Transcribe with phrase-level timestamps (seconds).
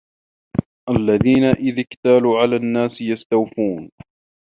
[0.89, 3.91] الَّذينَ إِذَا اكتالوا عَلَى النّاسِ يَستَوفونَ